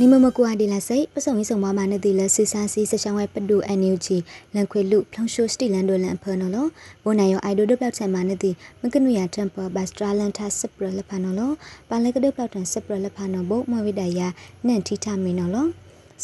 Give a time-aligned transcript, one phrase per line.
[0.00, 4.16] နိမမကွာဒီလာစိပစုံရေးဆောင်မမနဲ့ဒီလဆူဆာစီစချောင်းဝဲပဒူအန်ယူဂျီ
[4.54, 6.66] လန်ခွေလူဖလုံရှိုစတီလန်ဒိုလန်ဖနော်လော
[7.04, 11.50] ဘိုနိုင်ယောအိုင်ဒိုဒပလောက်ချန်မနဲ့ဒီမကနုယာတမ်ပဘတ်စထရာလန်တာစပရလဖနော်လော
[11.88, 14.28] ပါလကဒပလောက်တန်စပရလဖနော်ဘုမဝိဒယာ
[14.66, 15.66] နန်တီထမီနော်လော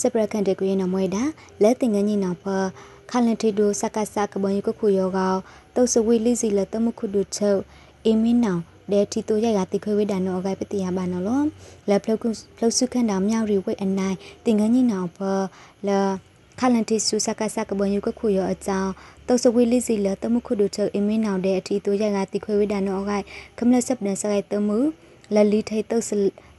[0.01, 1.23] စပရကန်တကွေးနော်မွေတာ
[1.63, 2.45] လဲတင်ငင်းကြီးနော်ဖ
[3.11, 5.35] ခလန်တီဒိုစကဆာကဘွန်ယကခုယောကော
[5.75, 7.61] တုတ်စဝီလီစီလတမခုဒုချုပ်
[8.05, 11.43] အင်းမင်းနော င်ဒဲတီတိုရရတိခွေဝိဒါနောဂိုင်ပတိယဘာနော်လော
[11.89, 12.25] လက်ဖလုတ်ဖ
[12.61, 14.17] လုတ်စုခန့်တာမြောက်ရီဝိတ်အနိုင်
[14.47, 15.19] တင်ငန်းကြီးနောင်ဖ
[15.89, 15.99] လာ
[16.61, 18.91] ခလန်တီဆူစကဆကဘွန်ယုကခုရောအကြောင်း
[19.29, 23.25] တုတ်စဝေးလေးစီလတမှုခုဒုချုပ်အင်းမင်းနောင်တဲ့အတီတိုရရတိခွေဝိဒါနောဂိုင်
[23.59, 24.79] ခမလဆပ်နဆဂိုင်တမှု
[25.35, 26.05] လလီထိတ်တုတ်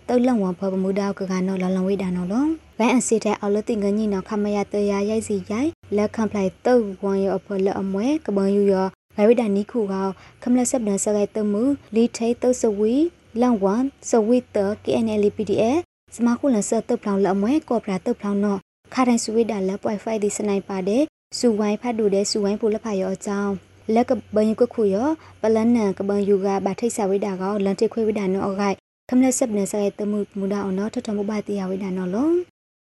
[0.09, 2.45] တုတ်လန့်ဝဖော်ပမှုတောက်ကကနော်လလဝိဒါနော်လော
[2.79, 9.93] ဘန်အစီတဲ့အော်လတင်ငကြီးနော်ခမရတရရိုက်စီရိုက်လက်ခံပလိုက်တုတ်ဝမ်ရောအဖော်လက်အမွဲကပန်ယူရော ဘဝိဒနီခုက
[10.41, 11.63] ခမလဆပ်ဒန်ဆဂိုင်တမှု
[11.95, 12.93] လီထိတ်တုတ်စဝီ
[13.41, 15.79] လန်ဝမ်စဝီတ KNL PDF
[16.15, 18.59] စမခုလဆတ်တုတ်ဖောင်လအမွဲကော့ပရာတုတ်ဖောင်နော်
[18.93, 21.03] ခါတိုင်းစဝိဒါလက်ပွိုင်ဖိုင်ဒီစနိုက်ပါတဲ့
[21.37, 23.53] စူဝိုင်းဖတ်တူတဲ့စူဝိုင်းပိုလဖာရောအကြောင်း
[23.93, 25.09] လက်ကဘန်ယူကခုရော
[25.41, 28.77] ပလန်နန်ကဘန်ယူကဗထိတ်ဆဝိဒါကလန်တိခွေဝိဒါနော်အခိုက်
[29.09, 32.35] ခမလဆပ်နဆဂိုင်တမှုမူဒါအောင်နော်ထထမဘတိယဝိဒါနော်လုံး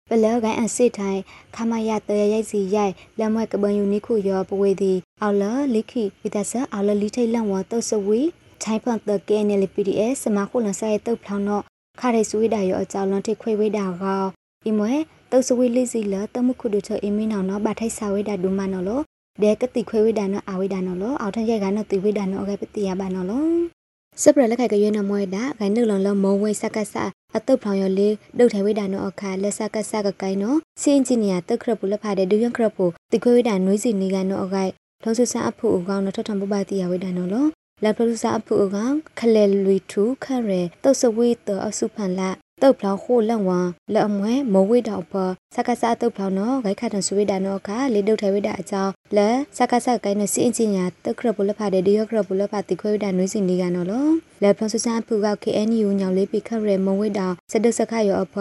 [0.09, 1.19] ပလဲကိုင်းအစစ်ထိုင်
[1.55, 5.43] ခမရတရရိုက်စီရိုက်လက်မွဲကပန်ယူနိခုရောပဝေသည်အော်လ
[5.73, 8.21] လိခိဝိတဆာအော်လလိထိတ်လန့်ဝတုတ်စဝီ
[8.63, 11.63] ထိုင်ဖန်တကဲနယ် PDS စမခုလဆဲတုတ်ဖောင်းတော့
[11.99, 14.23] ခရဲဆွေးတာရောအကြောင်းလွန်ထိခွေဝေးတာကော
[14.63, 14.93] ဒီမွဲ
[15.31, 19.03] တုတ်စဝီလိစီလတမှုခုတို့ချအင်းမင်းအောင်တော့ဗထိုက်ဆာဝေးတာဒူမနော်လို့
[19.41, 23.78] ဒဲကတိခွေဝေးတာနော်အဝေးတာနော်လို့အောက်ထက်ရိုက်ကနော်တိဝေးတာနော်အကဲပတိယပါနော်လို့
[24.23, 27.03] စပရလက်ခိုက်ကရွေးနော်မွဲတာဂိုင်းနုလုံလုံးမုံဝဲစက်ကဆာ
[27.35, 34.71] အတုတ်ဖောင်ရလေးဒုတ်ထဲဝိဒါနောအခါလက်ဆက်ကဆက်ကကိုင်းနော်စီအင်ဂျင်နီယာတက်ခရပူလက်ဖာတဲ့ဒူယန်ခရပူတိခွေဝိဒါနွေးစီနီကနောအခိုက်
[35.03, 37.45] ထုံးဆဆအဖူအကောင်နော်ထထမပပတိယဝိဒါနောလော
[37.83, 42.29] လက်ပလူစာအဖူအကောင်ခလဲလွီထူခရဲတုတ်စဝေးတအစုဖန်လာ
[42.61, 43.59] တုတ်ဖလောင်းခိုးလက်ဝါ
[43.93, 45.13] လက်အမွဲမဝိတောက်ပ
[45.55, 54.07] စကဆာတုတ်ဖလောင်းနော်ဂိုက်ခတ်တန်ဆွေးတာနော်ကလေတုတ်ထဲဝိတာအကြောင်းလက်စကဆာကိုင်းနစီအင်ဂျင်ညာတုတ်ခရပူလက်ဖာတဲ့ဒီယခရပူလက်ဖာတိခွေဝိတာနွေးစီနေကနော်လော
[54.43, 58.35] လက်ဖလောင်းဆဆအဖူက KNU ညောင်လေးပိခရဲမဝိတောက်စဒစခရောအဖ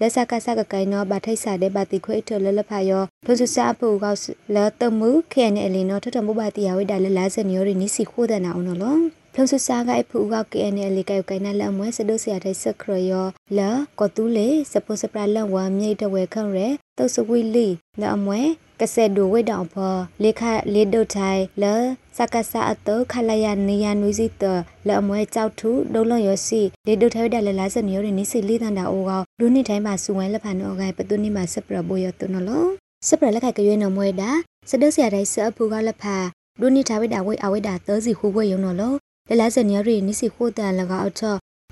[0.00, 4.06] လက်စကဆကကိုင်နောဘာထိုက်စာတဲ့ဘာတိခွေထလလဖာယောဖုစစာပူက
[4.54, 9.00] လာတမှုခဲနေအလီနောထထမှုဘာတိယဝိဒါလလာစနီယိုရီနီစီခိုးတဲ့နာအောင်နော်
[9.34, 13.26] ဖလုံစစားကဖူက KNL ကဲကိုင်နလမွဲစဒုစရတဲ့စခရယော
[13.58, 17.68] လာကောတူလေစပုစပရလဝမြိတ်တဝဲခန့်ရဲတုတ်စဝီလီ
[18.00, 18.40] လအမွဲ
[18.80, 20.42] ကဆက်ဒိုဝိတောင်ဖောလေခ
[20.74, 21.64] လေဒုတ်ထိုင်လ
[22.16, 24.42] စကဆာအတောခလယနေယနွီစီတ
[24.88, 29.10] လအမွဲကြောက်ထုဒုံလရစီလေဒုတ်ထဲဒလလာစနီယရနီစီလေးတန်တာအိုက
[29.40, 32.64] ဒုနိတိုင်းမှာစုဝဲလက်ဖန်နောကပတုနိမှာစပရဘိုရတုနလော
[33.08, 34.30] စပရလက်ကကရွေးနမွဲတာ
[34.70, 36.16] စဒုစရတဲ့စအဖူကလက်ဖာ
[36.60, 38.92] ဒုနိထားဝိတာဝိအဝိတာသောစီဟူဝဲယုံနော်လော
[39.28, 41.22] လလစနီယရီနိစီခိုတန်လကအချ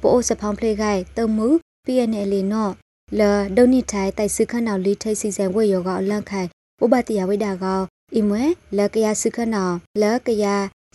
[0.03, 1.49] ပိုးစဖောင်းဖလေခိုင်တုံမှု
[1.87, 2.73] PNL နော်
[3.19, 3.21] လ
[3.57, 6.49] ဒုန်နိထိုင်တိုက်စခနာလီထိုက်စီစံဝေယောကအလန့်ခိုင်
[6.85, 7.81] ဥပတိယဝိဒါကော
[8.15, 8.45] အီမွဲ
[8.79, 9.63] လကရစခနာ
[10.03, 10.47] လကရ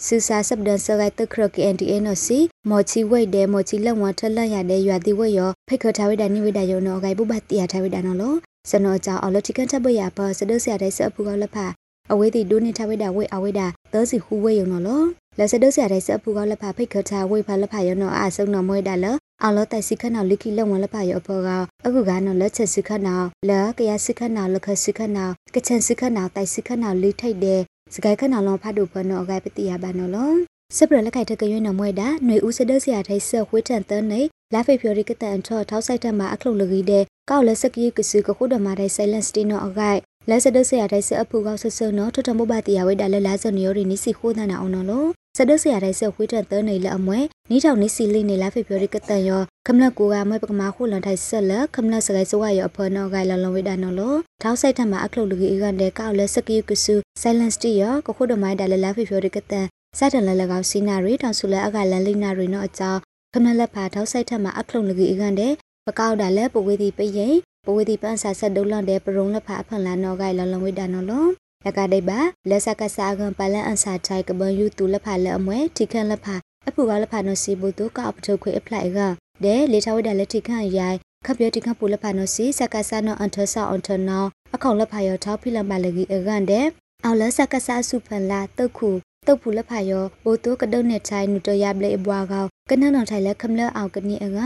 [0.06, 2.38] စူစာစပ်ဒန်ဆဂိုက်တခရက NTA နော်စီ
[2.70, 8.38] မော်ချီဝိတ်တဲ့မော်ချီလက်ဝါထက်လက်ရတဲ့ရွာတိဝေယောဖိတ်ခထားဝိဒါနိဝိဒါယောနော်ဂိုင်ပုပတိယထားဝိဒါနော်လို့
[8.70, 11.66] စနောကြောင့်အော်လတိကန်ထပ်ပရပါစဒုစရတဲ့စအဖူကလက်ဖာ
[12.12, 15.06] အဝေးတီဒုနိထဝိဒါဝိအဝိဒါသောစီဟူဝေယောနော်လို့
[15.40, 19.06] လက်စဒုဆရာတဲ့စအဖူကလက်ဖာဖိတ်ခချာဝိဖာလက်ဖာရောနော်အာဆုံနော်မွေးတာလ
[19.41, 21.50] အောင်လောတိုက်စိခနော်လိခိလက်ဝန်လက်ဖာရောအဖောက
[21.85, 27.62] အခုကနော်လက်ချက်စိခနော်လကရစိခနော်လခစိခနော်ကချန်စိခနော်တိုက်စိခနော်လိထိတ်တဲ့
[27.94, 30.31] စကိုင်ခနော်လောဖတ်တို့ဘနော်အကဲပတိယဘာနော်လော
[30.78, 34.22] စပရလက်ခိုက်တကရွေးနော်မွေးတာຫນွေဦးစဒုဆရာတဲ့ဆဝိထန်တန်းနေ
[34.53, 39.91] လာဖေဖြော်ရီကတန်ထောထောက်ဆိုင်တမှာအခလုတ်လကြီးတဲ့ကောက်လက်စကီကစုကခုဒမာတဲ့ silent state နော်အကဲ
[40.29, 47.19] လက်စဒုဆရာတဲ့ဆအဖူကောက်ဆဆနော်ထထမဘတိယဝိဒါလက်လာစနီယိုရီနိစီခိုးတဲ့နာအောင်နော် စဒုစရတဲ့ဆဝိတသနေလအမွဲ
[47.50, 59.65] နီးထောင်နေစီလိနေလာဖေပြောရိကတန်ယောခမလကိုကမွဲပကမာခုလွန်ထိုင်ဆက်လက်ခမလစကိုင်စဝါယောအဖောနောဂိုင်လလွန်ဝိဒါနော်လို့ထောက်ဆိုင်ထမှာအခလုတ်လူကြီးကန်တဲ့ကောက်လက်စကီယုကဆူ silence တီယောကခုဒမိုင်းဒါလလာဖေပြောရိကတန်
[59.98, 63.00] စတန်လလကောက်စီနာရီတောင်ဆူလက်အကလန်လိနာရီနော်အကြောင်း
[63.33, 65.54] ခမလလက်ဖာထောက်ဆိုင်ထမှာအခလုတ်လူကြီးကန်တဲ့
[65.88, 71.30] ပကောက်ဒါလက်ပဝေးတီပရင်ပဝေးတီပန်းဆာဆက်ဒုလွန်တဲ့ပရုံလက်ဖာအဖန်လာနော်ဂိုင်လလွန်ဝိဒါနော်လို့
[71.65, 72.19] လကဒိပါ
[72.50, 76.35] လက်စကစားကံပလန်အန်စာချိုက်ကဘယူတူလက်ဖာလက်အမွဲထိခန့်လက်ဖာ
[76.67, 79.00] အဖူကလက်ဖာနော်စီဘူတူကောက်ပထုတ်ခွေအဖလိုက်က
[79.44, 84.25] ဒဲလေချဝဒလက်ထိခန့်ရိုင်ခပ်ပြတိခန့်ပူလက်ဖာနော်စီစကစားနော်အန်ထဆာအန်ထနော
[84.56, 86.65] အခေါလက်ဖာရောထောက်ဖိလမလကြီးအကန်တဲ့
[87.06, 88.89] အော်လက်စကစားစုဖန်လာတုတ်ခု
[89.27, 94.38] တုတ်ဖူလက်ဖာရောဘိုတိုကဒုတ်နဲ့ချိုင်နူတရပလေအဘွားကောကနနော်ထိုင်လက်ခမလအောင်ကနီအက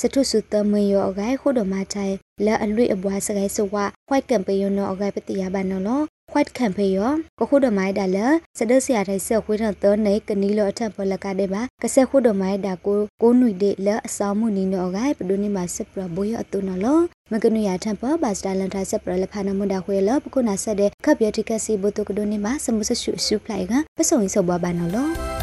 [0.00, 2.14] စထုစုတမယောအဂိုင်ခုဒမချိုင်
[2.44, 3.74] လက်အလွိအဘွားစကိုင်းစဝ
[4.08, 6.04] ခွိုက်ကံပယောနောအဂိုင်ပတိယဘာနော်
[6.36, 8.18] white campaign ရောကခုဒမိုင်ဒါလ
[8.58, 17.00] စဒဆရာထိုင်ဆက်ခွေးထတော်နေကနီလောအထက်ပလကတဲ့ပါကဆက်ခုဒမိုင်ဒါကိုကိုနွိတဲ့လအဆောင်မှုနီနောဂိုင်ပဒုန်နီမစပရဘိုရအတုနော်လော
[17.32, 25.35] မကနုရထံပဘတ်စတာလန်တာဆက်ပရလဖာနမွန်ဒါခွေလပကုနာဆက်တဲ့ခပ်ပြတိကစီဘုတုကဒိုနေမှာစမှုဆရှုရှုပလိုက်ကပစုံစုပ်ဘဘာနော်လော